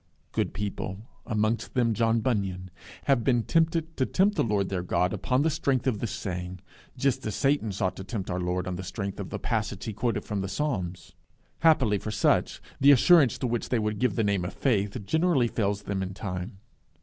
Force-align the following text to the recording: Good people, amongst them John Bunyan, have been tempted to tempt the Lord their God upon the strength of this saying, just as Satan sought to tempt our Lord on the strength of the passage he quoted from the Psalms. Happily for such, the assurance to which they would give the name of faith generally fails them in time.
Good 0.31 0.55
people, 0.55 1.05
amongst 1.27 1.75
them 1.75 1.93
John 1.93 2.21
Bunyan, 2.21 2.71
have 3.03 3.23
been 3.23 3.43
tempted 3.43 3.95
to 3.97 4.05
tempt 4.07 4.35
the 4.35 4.43
Lord 4.43 4.69
their 4.69 4.81
God 4.81 5.13
upon 5.13 5.43
the 5.43 5.51
strength 5.51 5.85
of 5.85 5.99
this 5.99 6.09
saying, 6.09 6.59
just 6.97 7.23
as 7.27 7.35
Satan 7.35 7.71
sought 7.71 7.95
to 7.97 8.03
tempt 8.03 8.31
our 8.31 8.39
Lord 8.39 8.65
on 8.65 8.77
the 8.77 8.83
strength 8.83 9.19
of 9.19 9.29
the 9.29 9.37
passage 9.37 9.85
he 9.85 9.93
quoted 9.93 10.25
from 10.25 10.41
the 10.41 10.47
Psalms. 10.47 11.13
Happily 11.59 11.99
for 11.99 12.09
such, 12.09 12.63
the 12.79 12.91
assurance 12.91 13.37
to 13.37 13.45
which 13.45 13.69
they 13.69 13.77
would 13.77 13.99
give 13.99 14.15
the 14.15 14.23
name 14.23 14.43
of 14.43 14.55
faith 14.55 15.05
generally 15.05 15.47
fails 15.47 15.83
them 15.83 16.01
in 16.01 16.15
time. 16.15 16.57